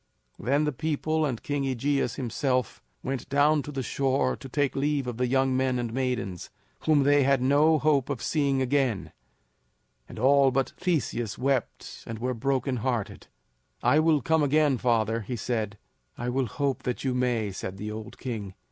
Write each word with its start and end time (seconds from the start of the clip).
Then 0.39 0.63
the 0.63 0.71
people, 0.71 1.27
and 1.27 1.43
King 1.43 1.63
AEgeus 1.63 2.15
himself, 2.15 2.81
went 3.03 3.29
down 3.29 3.61
to 3.61 3.71
the 3.71 3.83
shore 3.83 4.35
to 4.35 4.49
take 4.49 4.75
leave 4.75 5.05
of 5.05 5.17
the 5.17 5.27
young 5.27 5.55
men 5.55 5.77
and 5.77 5.93
maidens, 5.93 6.49
whom 6.85 7.03
they 7.03 7.21
had 7.21 7.39
no 7.39 7.77
hope 7.77 8.09
of 8.09 8.19
seeing 8.23 8.63
again; 8.63 9.11
and 10.09 10.17
all 10.17 10.49
but 10.49 10.71
Theseus 10.75 11.37
wept 11.37 12.03
and 12.07 12.17
were 12.17 12.33
brokenhearted. 12.33 13.27
"I 13.83 13.99
will 13.99 14.23
come 14.23 14.41
again, 14.41 14.79
father," 14.79 15.21
he 15.21 15.35
said. 15.35 15.77
"I 16.17 16.29
will 16.29 16.47
hope 16.47 16.81
that 16.81 17.03
you 17.03 17.13
may," 17.13 17.51
said 17.51 17.77
the 17.77 17.91
old 17.91 18.17
king. 18.17 18.55